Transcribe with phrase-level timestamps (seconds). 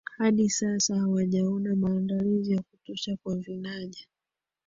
[0.17, 4.07] Hadi sasa hawajaona maandalizi ya kutosha kwa vinaja